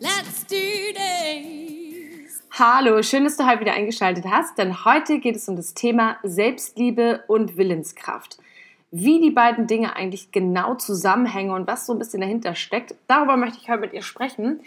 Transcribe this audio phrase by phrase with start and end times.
[0.00, 0.54] Let's do
[0.94, 2.40] this!
[2.52, 6.18] Hallo, schön, dass du heute wieder eingeschaltet hast, denn heute geht es um das Thema
[6.22, 8.38] Selbstliebe und Willenskraft.
[8.92, 13.36] Wie die beiden Dinge eigentlich genau zusammenhängen und was so ein bisschen dahinter steckt, darüber
[13.36, 14.60] möchte ich heute mit dir sprechen.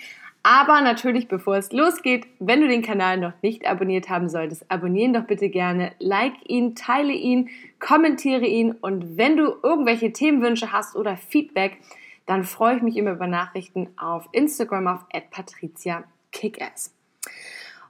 [0.44, 5.14] Aber natürlich, bevor es losgeht, wenn du den Kanal noch nicht abonniert haben solltest, abonnieren
[5.14, 10.98] doch bitte gerne, like ihn, teile ihn, kommentiere ihn und wenn du irgendwelche Themenwünsche hast
[10.98, 11.78] oder Feedback,
[12.26, 16.94] dann freue ich mich immer über Nachrichten auf Instagram auf @patricia_kickass.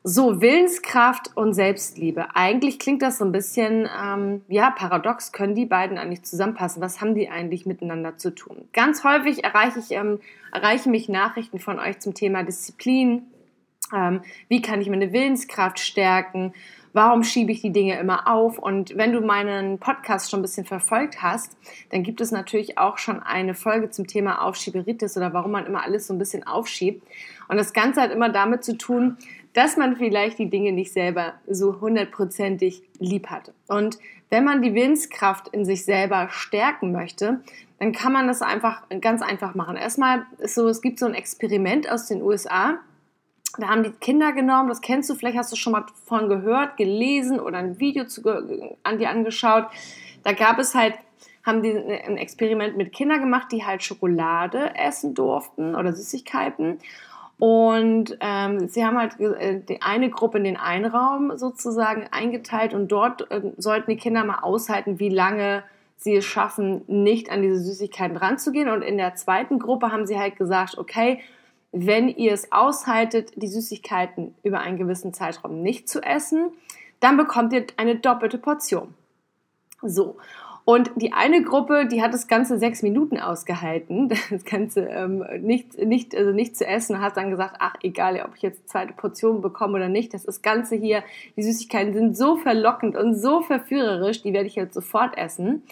[0.04, 2.36] So, Willenskraft und Selbstliebe.
[2.36, 5.32] Eigentlich klingt das so ein bisschen, ähm, ja, paradox.
[5.32, 6.82] Können die beiden eigentlich zusammenpassen?
[6.82, 8.68] Was haben die eigentlich miteinander zu tun?
[8.74, 10.20] Ganz häufig erreiche ich, ähm,
[10.52, 13.28] erreiche mich Nachrichten von euch zum Thema Disziplin.
[13.94, 16.54] Ähm, wie kann ich meine Willenskraft stärken?
[16.94, 18.58] Warum schiebe ich die Dinge immer auf?
[18.58, 21.58] Und wenn du meinen Podcast schon ein bisschen verfolgt hast,
[21.90, 25.84] dann gibt es natürlich auch schon eine Folge zum Thema Aufschieberitis oder warum man immer
[25.84, 27.06] alles so ein bisschen aufschiebt.
[27.48, 29.18] Und das Ganze hat immer damit zu tun,
[29.54, 33.52] dass man vielleicht die Dinge nicht selber so hundertprozentig lieb hat.
[33.68, 37.42] Und wenn man die Willenskraft in sich selber stärken möchte,
[37.80, 39.76] dann kann man das einfach ganz einfach machen.
[39.76, 42.80] Erstmal ist so, es gibt so ein Experiment aus den USA,
[43.58, 46.78] da haben die Kinder genommen, das kennst du, vielleicht hast du schon mal von gehört,
[46.78, 48.22] gelesen oder ein Video zu,
[48.84, 49.66] an dir angeschaut.
[50.24, 50.96] Da gab es halt,
[51.46, 56.80] haben die ein Experiment mit Kindern gemacht, die halt Schokolade essen durften oder Süßigkeiten.
[57.40, 62.76] Und ähm, sie haben halt äh, die eine Gruppe in den einen Raum sozusagen eingeteilt
[62.76, 65.64] und dort äh, sollten die Kinder mal aushalten, wie lange
[65.98, 68.70] sie es schaffen, nicht an diese Süßigkeiten ranzugehen.
[68.70, 71.20] Und in der zweiten Gruppe haben sie halt gesagt, okay,
[71.72, 76.52] wenn ihr es aushaltet, die Süßigkeiten über einen gewissen Zeitraum nicht zu essen,
[77.00, 78.94] dann bekommt ihr eine doppelte Portion.
[79.82, 80.18] So.
[80.64, 85.78] Und die eine Gruppe, die hat das Ganze sechs Minuten ausgehalten, das Ganze ähm, nicht,
[85.78, 89.42] nicht, also nicht zu essen, hat dann gesagt, ach egal, ob ich jetzt zweite Portion
[89.42, 91.04] bekomme oder nicht, das, das Ganze hier,
[91.36, 95.64] die Süßigkeiten sind so verlockend und so verführerisch, die werde ich jetzt sofort essen.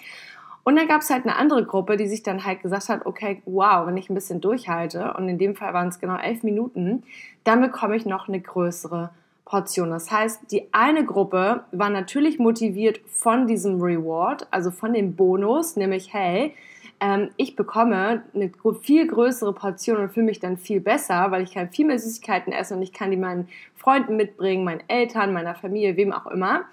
[0.70, 3.42] Und dann gab es halt eine andere Gruppe, die sich dann halt gesagt hat, okay,
[3.48, 7.02] wow, wenn ich ein bisschen durchhalte, und in dem Fall waren es genau elf Minuten,
[7.44, 9.10] dann bekomme ich noch eine größere
[9.46, 9.90] Portion.
[9.90, 15.76] Das heißt, die eine Gruppe war natürlich motiviert von diesem Reward, also von dem Bonus,
[15.76, 16.54] nämlich, hey,
[17.00, 18.52] ähm, ich bekomme eine
[18.84, 22.54] viel größere Portion und fühle mich dann viel besser, weil ich kann viel mehr Süßigkeiten
[22.54, 26.66] essen und ich kann die meinen Freunden mitbringen, meinen Eltern, meiner Familie, wem auch immer.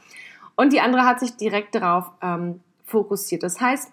[0.55, 3.43] Und die andere hat sich direkt darauf ähm, fokussiert.
[3.43, 3.93] Das heißt,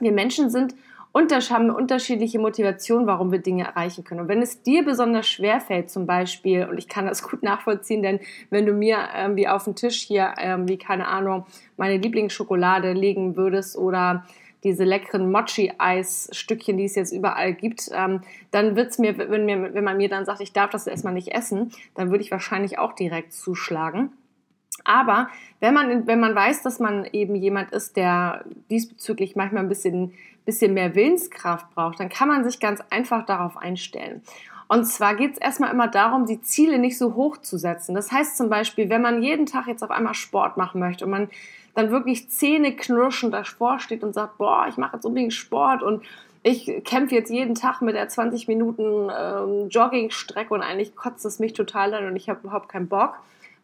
[0.00, 0.74] wir Menschen sind
[1.12, 4.20] und haben unterschiedliche Motivation, warum wir Dinge erreichen können.
[4.20, 8.02] Und wenn es dir besonders schwer fällt, zum Beispiel, und ich kann das gut nachvollziehen,
[8.02, 10.34] denn wenn du mir ähm, wie auf den Tisch hier,
[10.66, 11.46] wie keine Ahnung,
[11.76, 14.24] meine Lieblingsschokolade legen würdest oder
[14.64, 19.84] diese leckeren Mochi-Eis-Stückchen, die es jetzt überall gibt, ähm, dann wird's mir, wenn mir, wenn
[19.84, 22.92] man mir dann sagt, ich darf das erstmal nicht essen, dann würde ich wahrscheinlich auch
[22.92, 24.10] direkt zuschlagen.
[24.84, 25.28] Aber
[25.60, 30.14] wenn man, wenn man weiß, dass man eben jemand ist, der diesbezüglich manchmal ein bisschen,
[30.44, 34.22] bisschen mehr Willenskraft braucht, dann kann man sich ganz einfach darauf einstellen.
[34.68, 37.94] Und zwar geht es erstmal immer darum, die Ziele nicht so hoch zu setzen.
[37.94, 41.10] Das heißt zum Beispiel, wenn man jeden Tag jetzt auf einmal Sport machen möchte und
[41.10, 41.30] man
[41.74, 46.02] dann wirklich Zähne knirschend davor steht und sagt, boah, ich mache jetzt unbedingt Sport und
[46.42, 51.38] ich kämpfe jetzt jeden Tag mit der 20 Minuten ähm, Joggingstrecke und eigentlich kotzt es
[51.38, 53.18] mich total an und ich habe überhaupt keinen Bock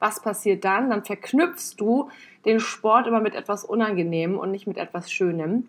[0.04, 0.91] was passiert dann?
[0.91, 2.10] Dann verknüpfst du
[2.44, 5.66] den Sport immer mit etwas Unangenehmem und nicht mit etwas Schönem.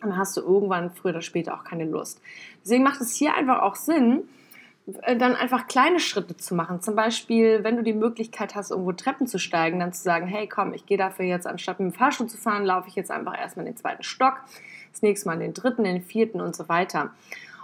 [0.00, 2.20] Dann hast du irgendwann früher oder später auch keine Lust.
[2.62, 4.22] Deswegen macht es hier einfach auch Sinn,
[5.02, 6.80] äh, dann einfach kleine Schritte zu machen.
[6.80, 10.46] Zum Beispiel, wenn du die Möglichkeit hast, irgendwo Treppen zu steigen, dann zu sagen, hey
[10.46, 13.36] komm, ich gehe dafür jetzt, anstatt mit dem Fahrstuhl zu fahren, laufe ich jetzt einfach
[13.36, 14.42] erstmal in den zweiten Stock,
[14.92, 17.10] das nächste Mal in den dritten, in den vierten und so weiter.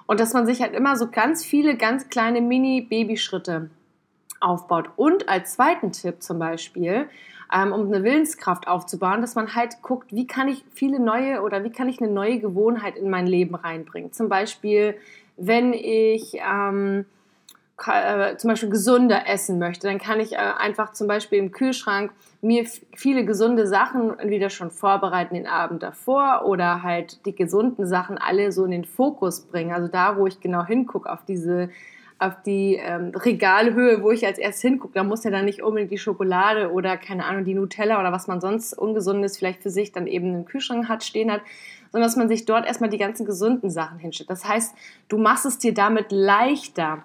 [0.06, 3.70] Und dass man sich halt immer so ganz viele, ganz kleine Mini-Babyschritte
[4.40, 4.90] aufbaut.
[4.96, 7.08] Und als zweiten Tipp zum Beispiel,
[7.52, 11.64] ähm, um eine Willenskraft aufzubauen, dass man halt guckt, wie kann ich viele neue oder
[11.64, 14.12] wie kann ich eine neue Gewohnheit in mein Leben reinbringen.
[14.12, 14.96] Zum Beispiel,
[15.36, 17.06] wenn ich ähm,
[17.86, 22.12] äh, zum Beispiel gesunder essen möchte, dann kann ich äh, einfach zum Beispiel im Kühlschrank
[22.42, 28.18] mir viele gesunde Sachen entweder schon vorbereiten den Abend davor oder halt die gesunden Sachen
[28.18, 29.72] alle so in den Fokus bringen.
[29.72, 31.70] Also da, wo ich genau hingucke auf diese
[32.18, 34.94] auf die ähm, Regalhöhe, wo ich als erstes hingucke.
[34.94, 38.26] Da muss ja dann nicht unbedingt die Schokolade oder keine Ahnung, die Nutella oder was
[38.26, 41.42] man sonst Ungesundes vielleicht für sich dann eben im Kühlschrank hat, stehen hat,
[41.92, 44.30] sondern dass man sich dort erstmal die ganzen gesunden Sachen hinstellt.
[44.30, 44.74] Das heißt,
[45.08, 47.04] du machst es dir damit leichter,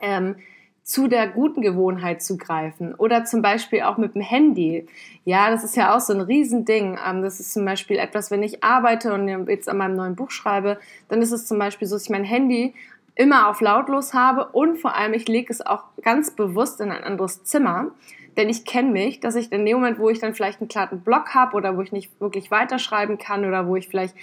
[0.00, 0.36] ähm,
[0.84, 4.86] zu der guten Gewohnheit zu greifen oder zum Beispiel auch mit dem Handy.
[5.24, 6.98] Ja, das ist ja auch so ein Riesending.
[7.04, 10.30] Ähm, das ist zum Beispiel etwas, wenn ich arbeite und jetzt an meinem neuen Buch
[10.30, 12.74] schreibe, dann ist es zum Beispiel so, dass ich mein Handy
[13.14, 17.04] immer auf lautlos habe und vor allem ich lege es auch ganz bewusst in ein
[17.04, 17.92] anderes Zimmer,
[18.36, 21.00] denn ich kenne mich, dass ich in dem Moment, wo ich dann vielleicht einen klaren
[21.00, 24.16] Block habe oder wo ich nicht wirklich weiterschreiben kann oder wo ich vielleicht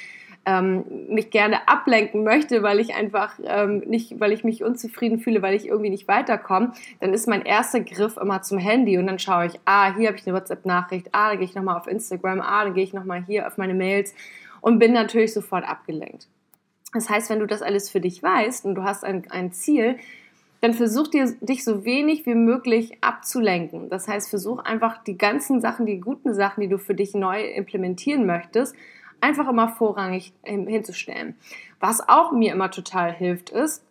[0.46, 5.42] ähm, mich gerne ablenken möchte, weil ich einfach ähm, nicht, weil ich mich unzufrieden fühle,
[5.42, 9.20] weil ich irgendwie nicht weiterkomme, dann ist mein erster Griff immer zum Handy und dann
[9.20, 12.42] schaue ich, ah, hier habe ich eine WhatsApp-Nachricht, ah, da gehe ich nochmal auf Instagram,
[12.42, 14.16] ah, da gehe ich nochmal hier auf meine Mails
[14.62, 16.28] und bin natürlich sofort abgelenkt.
[16.94, 19.98] Das heißt, wenn du das alles für dich weißt und du hast ein, ein Ziel,
[20.62, 23.90] dann versuch dir, dich so wenig wie möglich abzulenken.
[23.90, 27.42] Das heißt, versuch einfach die ganzen Sachen, die guten Sachen, die du für dich neu
[27.42, 28.76] implementieren möchtest,
[29.22, 31.36] einfach immer vorrangig hinzustellen.
[31.80, 33.84] Was auch mir immer total hilft, ist,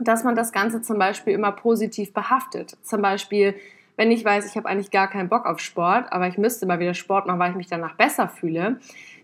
[0.00, 2.76] dass man das Ganze zum Beispiel immer positiv behaftet.
[2.82, 3.54] Zum Beispiel,
[3.96, 6.80] wenn ich weiß, ich habe eigentlich gar keinen Bock auf Sport, aber ich müsste mal
[6.80, 8.80] wieder Sport machen, weil ich mich danach besser fühle,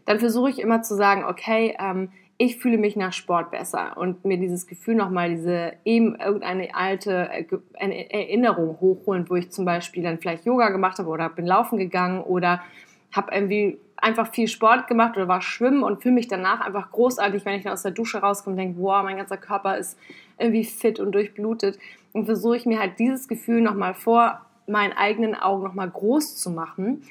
[0.07, 4.25] dann versuche ich immer zu sagen, okay, ähm, ich fühle mich nach Sport besser und
[4.25, 7.29] mir dieses Gefühl nochmal, diese eben irgendeine alte
[7.75, 12.23] Erinnerung hochholen, wo ich zum Beispiel dann vielleicht Yoga gemacht habe oder bin laufen gegangen
[12.23, 12.63] oder
[13.11, 17.45] habe irgendwie einfach viel Sport gemacht oder war schwimmen und fühle mich danach einfach großartig,
[17.45, 19.99] wenn ich dann aus der Dusche rauskomme und denke, wow, mein ganzer Körper ist
[20.39, 21.79] irgendwie fit und durchblutet.
[22.13, 26.51] Und versuche ich mir halt dieses Gefühl nochmal vor meinen eigenen Augen nochmal groß zu
[26.51, 27.03] machen.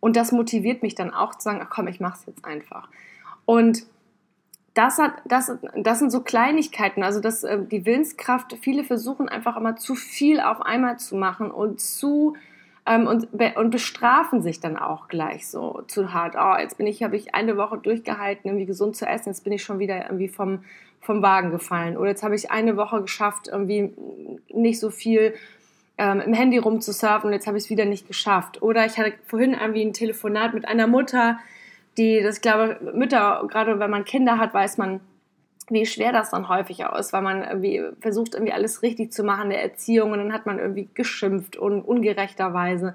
[0.00, 2.88] Und das motiviert mich dann auch zu sagen, ach komm, ich mach's jetzt einfach.
[3.44, 3.86] Und
[4.74, 9.56] das, hat, das, das sind so Kleinigkeiten, also dass äh, die Willenskraft, viele versuchen einfach
[9.56, 12.36] immer zu viel auf einmal zu machen und zu
[12.86, 16.34] ähm, und, und bestrafen sich dann auch gleich so zu hart.
[16.38, 19.52] Oh, jetzt bin ich, habe ich eine Woche durchgehalten, irgendwie gesund zu essen, jetzt bin
[19.52, 20.64] ich schon wieder irgendwie vom,
[21.00, 21.96] vom Wagen gefallen.
[21.96, 23.92] Oder jetzt habe ich eine Woche geschafft, irgendwie
[24.48, 25.34] nicht so viel
[25.98, 28.62] ähm, im Handy rumzusurfen und jetzt habe ich es wieder nicht geschafft.
[28.62, 31.38] Oder ich hatte vorhin irgendwie ein Telefonat mit einer Mutter,
[31.98, 35.00] die, das glaube Mütter, gerade wenn man Kinder hat, weiß man,
[35.68, 39.24] wie schwer das dann häufig auch ist, weil man irgendwie versucht, irgendwie alles richtig zu
[39.24, 42.94] machen in der Erziehung und dann hat man irgendwie geschimpft und ungerechterweise.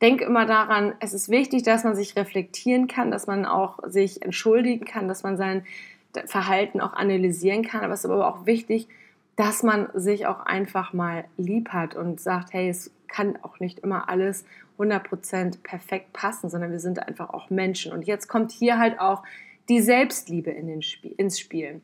[0.00, 4.22] Denk immer daran, es ist wichtig, dass man sich reflektieren kann, dass man auch sich
[4.22, 5.64] entschuldigen kann, dass man sein
[6.26, 8.88] Verhalten auch analysieren kann, aber es ist aber auch wichtig,
[9.36, 13.80] dass man sich auch einfach mal lieb hat und sagt, hey, es kann auch nicht
[13.80, 14.44] immer alles
[14.78, 17.92] 100% perfekt passen, sondern wir sind einfach auch Menschen.
[17.92, 19.22] Und jetzt kommt hier halt auch
[19.68, 21.80] die Selbstliebe in den Spiel, ins Spiel.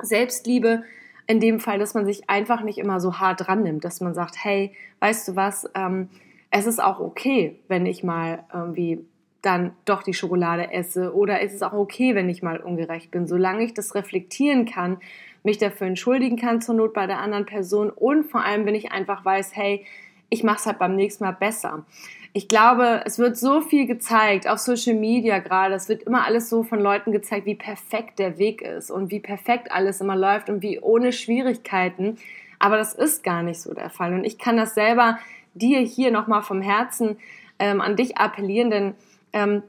[0.00, 0.84] Selbstliebe
[1.26, 4.14] in dem Fall, dass man sich einfach nicht immer so hart dran nimmt, dass man
[4.14, 6.08] sagt, hey, weißt du was, ähm,
[6.50, 9.04] es ist auch okay, wenn ich mal irgendwie
[9.42, 13.26] dann doch die Schokolade esse oder es ist auch okay, wenn ich mal ungerecht bin,
[13.26, 14.98] solange ich das reflektieren kann,
[15.44, 18.90] mich dafür entschuldigen kann zur Not bei der anderen Person und vor allem, wenn ich
[18.90, 19.84] einfach weiß, hey,
[20.30, 21.84] ich mache es halt beim nächsten Mal besser
[22.32, 25.74] ich glaube, es wird so viel gezeigt, auf Social Media gerade.
[25.74, 29.20] Es wird immer alles so von Leuten gezeigt, wie perfekt der Weg ist und wie
[29.20, 32.18] perfekt alles immer läuft und wie ohne Schwierigkeiten.
[32.58, 34.12] Aber das ist gar nicht so der Fall.
[34.12, 35.18] Und ich kann das selber
[35.54, 37.16] dir hier nochmal vom Herzen
[37.58, 38.94] ähm, an dich appellieren, denn
[39.32, 39.62] ähm,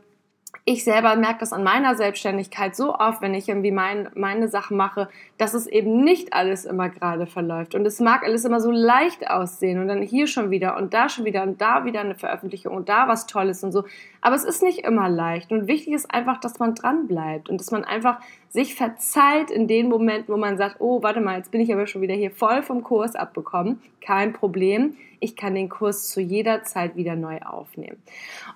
[0.70, 4.78] ich selber merke das an meiner Selbstständigkeit so oft, wenn ich irgendwie mein, meine Sachen
[4.78, 5.10] mache,
[5.40, 7.74] dass es eben nicht alles immer gerade verläuft.
[7.74, 11.10] Und es mag alles immer so leicht aussehen und dann hier schon wieder und da
[11.10, 13.86] schon wieder und da wieder eine Veröffentlichung und da was Tolles und so.
[14.22, 15.52] Aber es ist nicht immer leicht.
[15.52, 19.68] Und wichtig ist einfach, dass man dran bleibt und dass man einfach sich verzeiht in
[19.68, 22.32] den Momenten, wo man sagt, oh, warte mal, jetzt bin ich aber schon wieder hier
[22.32, 23.82] voll vom Kurs abbekommen.
[24.02, 24.98] Kein Problem.
[25.20, 28.02] Ich kann den Kurs zu jeder Zeit wieder neu aufnehmen.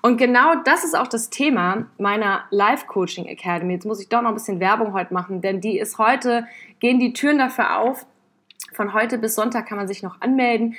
[0.02, 3.74] Und genau das ist auch das Thema meiner Live Coaching Academy.
[3.74, 6.46] Jetzt muss ich doch noch ein bisschen Werbung heute machen, denn die ist heute,
[6.80, 8.06] gehen die Türen dafür auf.
[8.72, 10.74] Von heute bis Sonntag kann man sich noch anmelden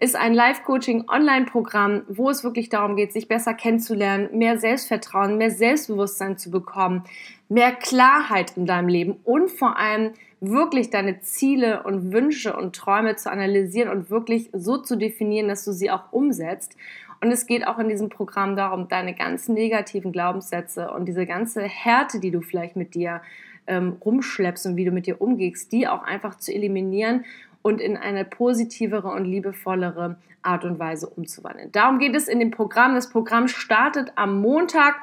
[0.00, 6.38] ist ein Live-Coaching-Online-Programm, wo es wirklich darum geht, sich besser kennenzulernen, mehr Selbstvertrauen, mehr Selbstbewusstsein
[6.38, 7.04] zu bekommen,
[7.50, 13.16] mehr Klarheit in deinem Leben und vor allem wirklich deine Ziele und Wünsche und Träume
[13.16, 16.76] zu analysieren und wirklich so zu definieren, dass du sie auch umsetzt.
[17.20, 21.60] Und es geht auch in diesem Programm darum, deine ganzen negativen Glaubenssätze und diese ganze
[21.60, 23.20] Härte, die du vielleicht mit dir
[23.66, 27.26] ähm, rumschleppst und wie du mit dir umgehst, die auch einfach zu eliminieren
[27.62, 31.70] und in eine positivere und liebevollere Art und Weise umzuwandeln.
[31.72, 32.94] Darum geht es in dem Programm.
[32.94, 34.96] Das Programm startet am Montag.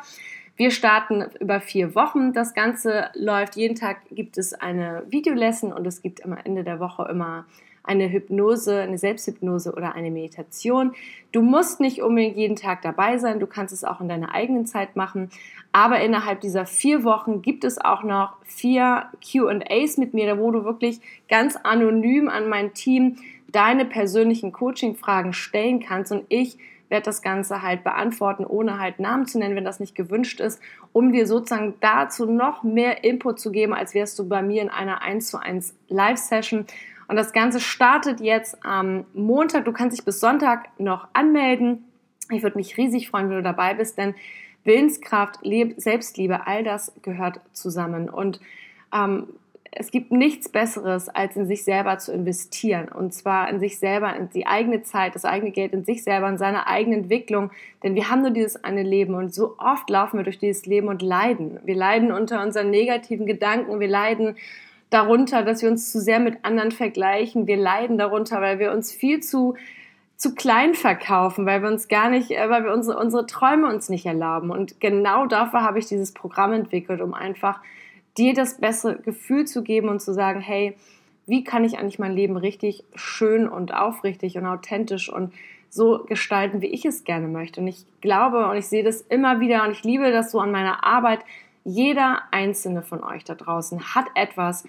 [0.56, 2.34] Wir starten über vier Wochen.
[2.34, 6.80] Das Ganze läuft jeden Tag, gibt es eine Videolesson und es gibt am Ende der
[6.80, 7.46] Woche immer
[7.88, 10.94] eine Hypnose, eine Selbsthypnose oder eine Meditation.
[11.32, 14.66] Du musst nicht unbedingt jeden Tag dabei sein, du kannst es auch in deiner eigenen
[14.66, 15.30] Zeit machen.
[15.72, 20.64] Aber innerhalb dieser vier Wochen gibt es auch noch vier QAs mit mir, wo du
[20.64, 23.18] wirklich ganz anonym an mein Team
[23.52, 26.58] deine persönlichen Coaching-Fragen stellen kannst und ich
[26.90, 30.62] werde das Ganze halt beantworten, ohne halt Namen zu nennen, wenn das nicht gewünscht ist,
[30.94, 34.70] um dir sozusagen dazu noch mehr Input zu geben, als wärst du bei mir in
[34.70, 36.66] einer 1 zu 1 Live-Session.
[37.08, 39.66] Und das Ganze startet jetzt am Montag.
[39.66, 41.86] Du kannst dich bis Sonntag noch anmelden.
[42.32, 44.14] Ich würde mich riesig freuen, wenn du dabei bist, denn
[44.66, 45.40] Willenskraft,
[45.78, 48.10] Selbstliebe, all das gehört zusammen.
[48.10, 48.42] Und
[48.94, 49.28] ähm,
[49.72, 52.90] es gibt nichts Besseres, als in sich selber zu investieren.
[52.90, 56.28] Und zwar in sich selber, in die eigene Zeit, das eigene Geld, in sich selber,
[56.28, 57.52] in seine eigene Entwicklung.
[57.84, 60.88] Denn wir haben nur dieses eine Leben und so oft laufen wir durch dieses Leben
[60.88, 61.60] und leiden.
[61.64, 64.36] Wir leiden unter unseren negativen Gedanken, wir leiden
[64.90, 67.48] darunter, dass wir uns zu sehr mit anderen vergleichen.
[67.48, 69.56] Wir leiden darunter, weil wir uns viel zu
[70.18, 73.88] zu klein verkaufen, weil wir uns gar nicht, äh, weil wir unsere, unsere Träume uns
[73.88, 74.50] nicht erlauben.
[74.50, 77.62] Und genau dafür habe ich dieses Programm entwickelt, um einfach
[78.18, 80.76] dir das bessere Gefühl zu geben und zu sagen, hey,
[81.28, 85.34] wie kann ich eigentlich mein Leben richtig schön und aufrichtig und authentisch und
[85.70, 87.62] so gestalten, wie ich es gerne möchte.
[87.62, 90.52] Und ich glaube und ich sehe das immer wieder und ich liebe das so an
[90.52, 91.20] meiner Arbeit.
[91.70, 94.64] Jeder einzelne von euch da draußen hat etwas,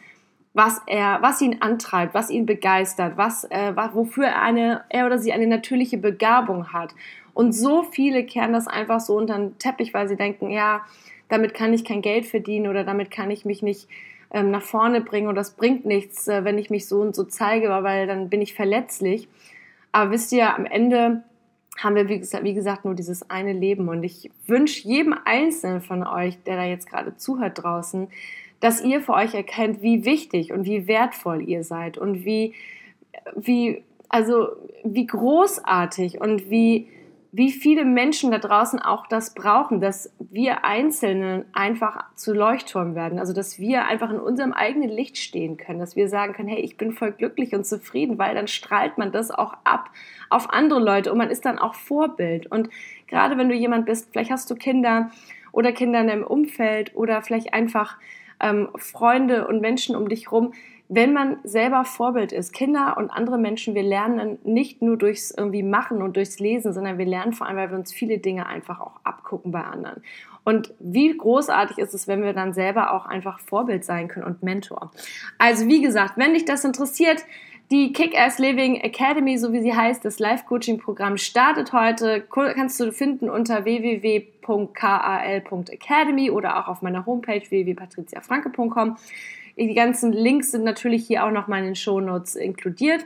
[0.52, 5.16] was er, was ihn antreibt, was ihn begeistert, was, äh, wofür er eine, er oder
[5.16, 6.96] sie eine natürliche Begabung hat.
[7.34, 10.84] Und so viele kehren das einfach so unter den Teppich, weil sie denken, ja,
[11.28, 13.88] damit kann ich kein Geld verdienen oder damit kann ich mich nicht
[14.32, 17.22] ähm, nach vorne bringen und das bringt nichts, äh, wenn ich mich so und so
[17.22, 19.28] zeige, weil dann bin ich verletzlich.
[19.92, 21.22] Aber wisst ihr, am Ende
[21.78, 23.88] haben wir, wie gesagt, nur dieses eine Leben.
[23.88, 28.08] Und ich wünsche jedem Einzelnen von euch, der da jetzt gerade zuhört draußen,
[28.60, 32.54] dass ihr für euch erkennt, wie wichtig und wie wertvoll ihr seid und wie,
[33.36, 34.48] wie, also
[34.82, 36.88] wie großartig und wie,
[37.30, 43.18] wie viele Menschen da draußen auch das brauchen, dass wir Einzelnen einfach zu Leuchtturm werden.
[43.18, 46.60] Also, dass wir einfach in unserem eigenen Licht stehen können, dass wir sagen können, hey,
[46.60, 49.90] ich bin voll glücklich und zufrieden, weil dann strahlt man das auch ab
[50.30, 52.50] auf andere Leute und man ist dann auch Vorbild.
[52.50, 52.70] Und
[53.06, 55.10] gerade wenn du jemand bist, vielleicht hast du Kinder
[55.52, 57.98] oder Kinder in deinem Umfeld oder vielleicht einfach
[58.40, 60.52] ähm, Freunde und Menschen um dich rum,
[60.88, 65.62] wenn man selber Vorbild ist, Kinder und andere Menschen, wir lernen nicht nur durchs irgendwie
[65.62, 68.80] Machen und durchs Lesen, sondern wir lernen vor allem, weil wir uns viele Dinge einfach
[68.80, 70.02] auch abgucken bei anderen.
[70.44, 74.42] Und wie großartig ist es, wenn wir dann selber auch einfach Vorbild sein können und
[74.42, 74.90] Mentor.
[75.36, 77.22] Also wie gesagt, wenn dich das interessiert,
[77.70, 82.26] die Kick-Ass Living Academy, so wie sie heißt, das Live-Coaching-Programm startet heute.
[82.30, 88.96] Kannst du finden unter www.kal.academy oder auch auf meiner Homepage www.patriziafranke.com.
[89.58, 93.04] Die ganzen Links sind natürlich hier auch noch mal in den Shownotes inkludiert.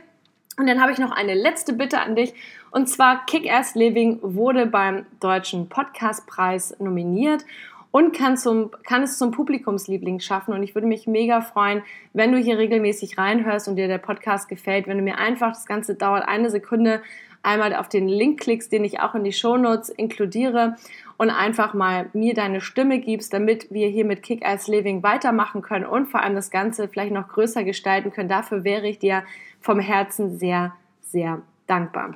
[0.57, 2.35] Und dann habe ich noch eine letzte Bitte an dich.
[2.69, 7.43] Und zwar Kick-Ass Living wurde beim Deutschen Podcastpreis nominiert
[7.89, 10.53] und kann, zum, kann es zum Publikumsliebling schaffen.
[10.53, 11.81] Und ich würde mich mega freuen,
[12.13, 15.65] wenn du hier regelmäßig reinhörst und dir der Podcast gefällt, wenn du mir einfach, das
[15.65, 17.01] Ganze dauert eine Sekunde,
[17.43, 20.75] einmal auf den Link klickst, den ich auch in die Shownotes inkludiere
[21.17, 25.85] und einfach mal mir deine Stimme gibst, damit wir hier mit Kick-Ass Living weitermachen können
[25.85, 28.29] und vor allem das Ganze vielleicht noch größer gestalten können.
[28.29, 29.23] Dafür wäre ich dir
[29.59, 32.15] vom Herzen sehr, sehr dankbar.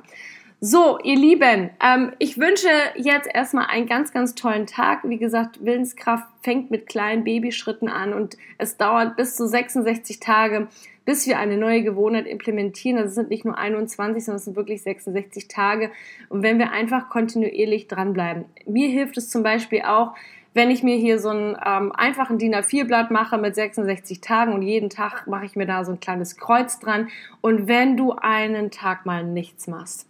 [0.60, 5.02] So, ihr Lieben, ähm, ich wünsche jetzt erstmal einen ganz, ganz tollen Tag.
[5.04, 10.66] Wie gesagt, Willenskraft fängt mit kleinen Babyschritten an und es dauert bis zu 66 Tage,
[11.08, 12.98] bis wir eine neue Gewohnheit implementieren.
[12.98, 15.90] Also es sind nicht nur 21, sondern es sind wirklich 66 Tage.
[16.28, 18.44] Und wenn wir einfach kontinuierlich dranbleiben.
[18.66, 20.14] Mir hilft es zum Beispiel auch,
[20.52, 24.60] wenn ich mir hier so einen ähm, einfachen DIN A4-Blatt mache mit 66 Tagen und
[24.60, 27.08] jeden Tag mache ich mir da so ein kleines Kreuz dran.
[27.40, 30.06] Und wenn du einen Tag mal nichts machst,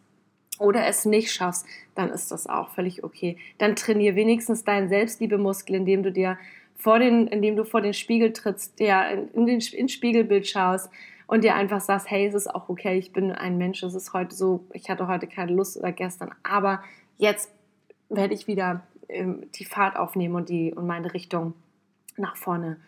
[0.58, 1.64] oder es nicht schaffst,
[1.94, 3.36] dann ist das auch völlig okay.
[3.58, 6.38] Dann trainier wenigstens deinen Selbstliebemuskel, indem du dir
[6.78, 10.90] vor den, indem du vor den Spiegel trittst, der in den ins Spiegelbild schaust
[11.26, 14.14] und dir einfach sagst, hey, es ist auch okay, ich bin ein Mensch, es ist
[14.14, 16.82] heute so, ich hatte heute keine Lust oder gestern, aber
[17.18, 17.52] jetzt
[18.08, 21.52] werde ich wieder ähm, die Fahrt aufnehmen und die und meine Richtung
[22.16, 22.78] nach vorne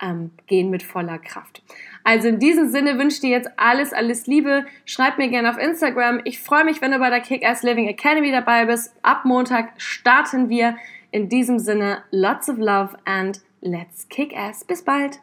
[0.00, 1.62] ähm, gehen mit voller Kraft.
[2.04, 4.64] Also in diesem Sinne wünsche ich dir jetzt alles, alles Liebe.
[4.84, 6.20] Schreib mir gerne auf Instagram.
[6.24, 8.94] Ich freue mich, wenn du bei der Kick-Ass Living Academy dabei bist.
[9.02, 10.76] Ab Montag starten wir.
[11.12, 14.64] In diesem Sinne, lots of love and let's kick ass.
[14.64, 15.18] Bis bald.